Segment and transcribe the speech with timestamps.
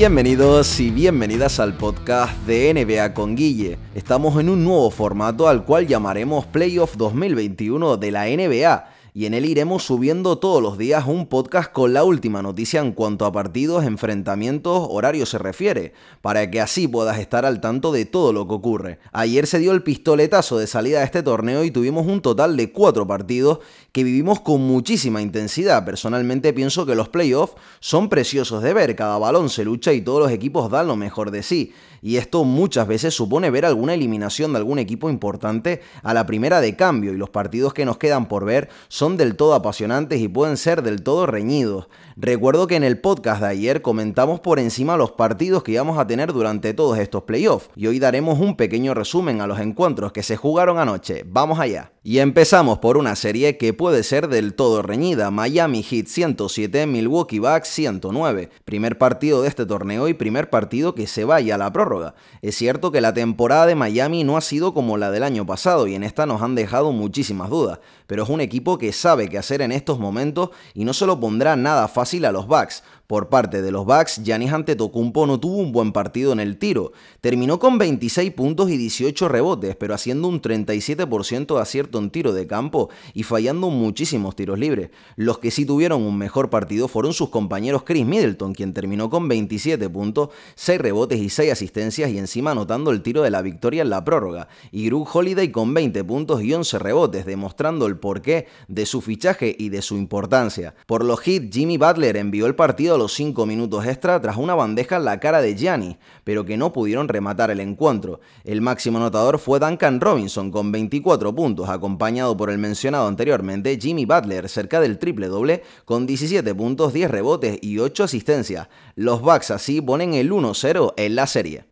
[0.00, 3.76] Bienvenidos y bienvenidas al podcast de NBA con Guille.
[3.94, 9.34] Estamos en un nuevo formato al cual llamaremos Playoff 2021 de la NBA y en
[9.34, 13.32] él iremos subiendo todos los días un podcast con la última noticia en cuanto a
[13.32, 18.46] partidos, enfrentamientos, horarios se refiere, para que así puedas estar al tanto de todo lo
[18.46, 18.98] que ocurre.
[19.12, 22.72] Ayer se dio el pistoletazo de salida de este torneo y tuvimos un total de
[22.72, 23.60] cuatro partidos
[23.92, 25.84] que vivimos con muchísima intensidad.
[25.84, 30.20] Personalmente pienso que los playoffs son preciosos de ver, cada balón se lucha y todos
[30.20, 34.52] los equipos dan lo mejor de sí y esto muchas veces supone ver alguna eliminación
[34.52, 38.26] de algún equipo importante a la primera de cambio y los partidos que nos quedan
[38.26, 41.88] por ver son del todo apasionantes y pueden ser del todo reñidos.
[42.16, 46.06] Recuerdo que en el podcast de ayer comentamos por encima los partidos que íbamos a
[46.06, 50.22] tener durante todos estos playoffs y hoy daremos un pequeño resumen a los encuentros que
[50.22, 51.24] se jugaron anoche.
[51.26, 51.92] Vamos allá.
[52.02, 57.40] Y empezamos por una serie que puede ser del todo reñida, Miami Heat 107, Milwaukee
[57.40, 58.48] Bucks 109.
[58.64, 62.14] Primer partido de este torneo y primer partido que se vaya a la prórroga.
[62.40, 65.86] Es cierto que la temporada de Miami no ha sido como la del año pasado
[65.86, 69.36] y en esta nos han dejado muchísimas dudas, pero es un equipo que sabe qué
[69.36, 72.82] hacer en estos momentos y no se lo pondrá nada fácil a los Bucks.
[73.10, 76.92] Por parte de los Bucks, Giannis Antetokounmpo no tuvo un buen partido en el tiro.
[77.20, 82.32] Terminó con 26 puntos y 18 rebotes, pero haciendo un 37% de acierto en tiro
[82.32, 84.90] de campo y fallando muchísimos tiros libres.
[85.16, 89.28] Los que sí tuvieron un mejor partido fueron sus compañeros Chris Middleton, quien terminó con
[89.28, 93.82] 27 puntos, 6 rebotes y 6 asistencias y encima anotando el tiro de la victoria
[93.82, 94.48] en la prórroga.
[94.70, 99.54] Y Drew Holiday con 20 puntos y 11 rebotes, demostrando el porqué de su fichaje
[99.58, 100.74] y de su importancia.
[100.86, 104.96] Por los hits, Jimmy Butler envió el partido los 5 minutos extra tras una bandeja
[104.96, 108.20] en la cara de Gianni, pero que no pudieron rematar el encuentro.
[108.44, 114.04] El máximo anotador fue Duncan Robinson con 24 puntos, acompañado por el mencionado anteriormente Jimmy
[114.04, 118.68] Butler, cerca del triple doble, con 17 puntos, 10 rebotes y 8 asistencias.
[118.94, 121.69] Los Bucks así ponen el 1-0 en la serie.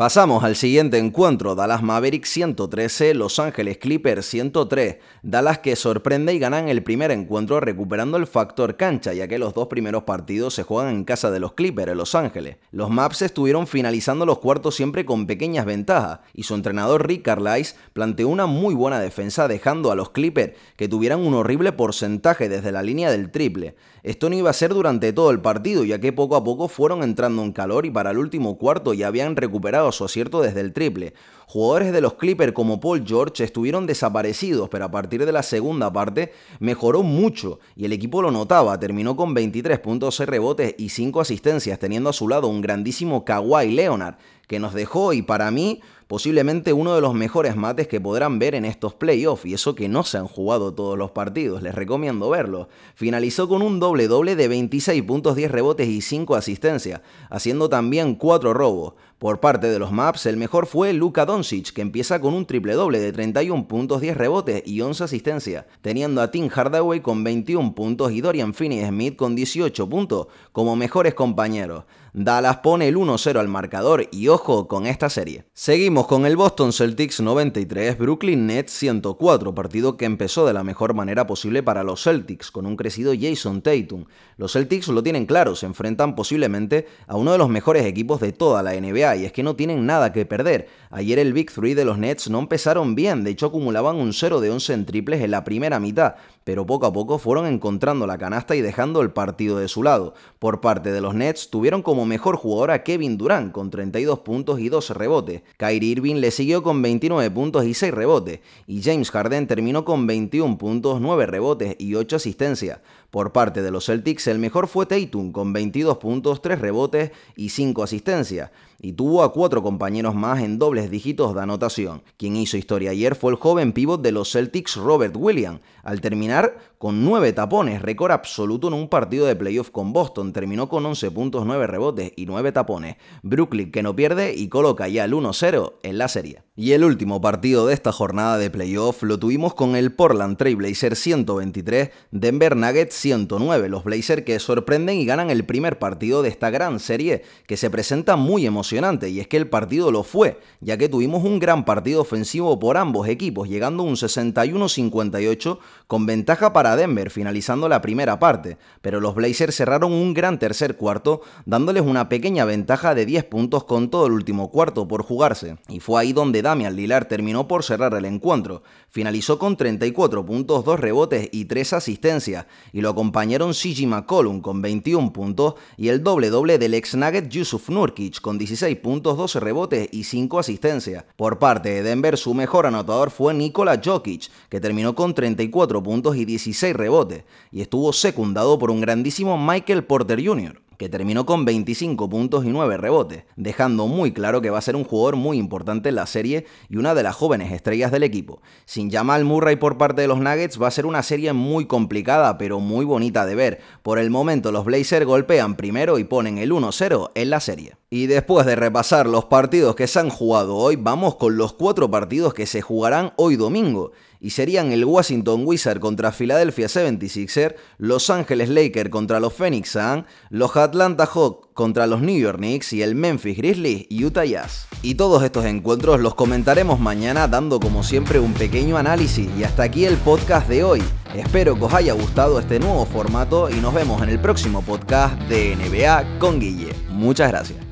[0.00, 4.96] Pasamos al siguiente encuentro, Dallas Mavericks 113, Los Ángeles Clippers 103.
[5.22, 9.52] Dallas que sorprende y ganan el primer encuentro recuperando el factor cancha, ya que los
[9.52, 12.56] dos primeros partidos se juegan en casa de los Clippers en Los Ángeles.
[12.70, 17.78] Los Maps estuvieron finalizando los cuartos siempre con pequeñas ventajas, y su entrenador Rick Carlisle
[17.92, 22.72] planteó una muy buena defensa dejando a los Clippers que tuvieran un horrible porcentaje desde
[22.72, 23.74] la línea del triple.
[24.02, 27.02] Esto no iba a ser durante todo el partido, ya que poco a poco fueron
[27.02, 30.72] entrando en calor y para el último cuarto ya habían recuperado su acierto desde el
[30.72, 31.14] triple.
[31.46, 35.92] Jugadores de los Clippers como Paul George estuvieron desaparecidos, pero a partir de la segunda
[35.92, 38.78] parte mejoró mucho y el equipo lo notaba.
[38.78, 43.24] Terminó con 23 puntos, 6 rebotes y 5 asistencias, teniendo a su lado un grandísimo
[43.24, 44.14] Kawhi Leonard,
[44.46, 48.56] que nos dejó y para mí posiblemente uno de los mejores mates que podrán ver
[48.56, 52.28] en estos playoffs, y eso que no se han jugado todos los partidos, les recomiendo
[52.28, 52.68] verlo.
[52.96, 58.16] Finalizó con un doble doble de 26 puntos, 10 rebotes y 5 asistencias, haciendo también
[58.16, 58.94] 4 robos.
[59.20, 62.72] Por parte de los Maps, el mejor fue Luka Doncic, que empieza con un triple
[62.72, 67.74] doble de 31 puntos, 10 rebotes y 11 asistencias, teniendo a Tim Hardaway con 21
[67.74, 71.84] puntos y Dorian Finney-Smith con 18 puntos como mejores compañeros.
[72.12, 75.44] Dallas pone el 1-0 al marcador y ojo con esta serie.
[75.52, 80.92] Seguimos con el Boston Celtics 93, Brooklyn Nets 104, partido que empezó de la mejor
[80.92, 84.06] manera posible para los Celtics, con un crecido Jason Tatum.
[84.36, 88.32] Los Celtics lo tienen claro, se enfrentan posiblemente a uno de los mejores equipos de
[88.32, 90.68] toda la NBA y es que no tienen nada que perder.
[90.90, 94.40] Ayer el Big 3 de los Nets no empezaron bien, de hecho acumulaban un 0
[94.40, 98.18] de 11 en triples en la primera mitad, pero poco a poco fueron encontrando la
[98.18, 100.14] canasta y dejando el partido de su lado.
[100.40, 104.60] Por parte de los Nets tuvieron como mejor jugador a Kevin Durant con 32 puntos
[104.60, 105.42] y 12 rebotes.
[105.56, 110.06] Kyrie Irving le siguió con 29 puntos y 6 rebotes, y James Harden terminó con
[110.06, 112.80] 21 puntos, 9 rebotes y 8 asistencias.
[113.10, 117.48] Por parte de los Celtics, el mejor fue Tatum con 22 puntos, 3 rebotes y
[117.48, 118.50] 5 asistencias
[118.82, 122.02] y tuvo a cuatro compañeros más en dobles dígitos de anotación.
[122.16, 126.58] Quien hizo historia ayer fue el joven pívot de los Celtics Robert Williams, al terminar
[126.78, 131.10] con nueve tapones, récord absoluto en un partido de playoff con Boston, terminó con 11
[131.10, 132.96] puntos, 9 rebotes y 9 tapones.
[133.22, 136.42] Brooklyn que no pierde y coloca ya el 1-0 en la serie.
[136.56, 140.56] Y el último partido de esta jornada de playoff lo tuvimos con el Portland Trail
[140.56, 146.28] Blazer 123, Denver Nuggets 109, los Blazers que sorprenden y ganan el primer partido de
[146.28, 150.38] esta gran serie que se presenta muy emocionante y es que el partido lo fue,
[150.60, 156.52] ya que tuvimos un gran partido ofensivo por ambos equipos, llegando un 61-58 con ventaja
[156.52, 161.82] para Denver finalizando la primera parte, pero los Blazers cerraron un gran tercer cuarto, dándoles
[161.82, 166.00] una pequeña ventaja de 10 puntos con todo el último cuarto por jugarse, y fue
[166.00, 168.62] ahí donde Damian Lillard terminó por cerrar el encuentro.
[168.90, 175.12] Finalizó con 34 puntos, 2 rebotes y 3 asistencias, y acompañaron CG McCollum con 21
[175.12, 179.88] puntos y el doble doble del ex Nugget Yusuf Nurkic con 16 puntos, 12 rebotes
[179.92, 181.04] y 5 asistencias.
[181.16, 186.16] Por parte de Denver, su mejor anotador fue Nikola Jokic, que terminó con 34 puntos
[186.16, 191.44] y 16 rebotes, y estuvo secundado por un grandísimo Michael Porter Jr que terminó con
[191.44, 195.36] 25 puntos y 9 rebotes, dejando muy claro que va a ser un jugador muy
[195.36, 198.40] importante en la serie y una de las jóvenes estrellas del equipo.
[198.64, 202.38] Sin Jamal Murray por parte de los Nuggets va a ser una serie muy complicada
[202.38, 203.60] pero muy bonita de ver.
[203.82, 207.74] Por el momento los Blazers golpean primero y ponen el 1-0 en la serie.
[207.90, 211.90] Y después de repasar los partidos que se han jugado hoy, vamos con los cuatro
[211.90, 213.90] partidos que se jugarán hoy domingo.
[214.20, 220.04] Y serían el Washington Wizard contra Philadelphia 76er, Los Angeles Lakers contra los Phoenix Suns,
[220.28, 224.66] los Atlanta Hawks contra los New York Knicks y el Memphis Grizzlies y Utah Jazz.
[224.82, 229.28] Y todos estos encuentros los comentaremos mañana dando como siempre un pequeño análisis.
[229.38, 230.82] Y hasta aquí el podcast de hoy.
[231.14, 235.20] Espero que os haya gustado este nuevo formato y nos vemos en el próximo podcast
[235.22, 236.72] de NBA con Guille.
[236.88, 237.69] Muchas gracias.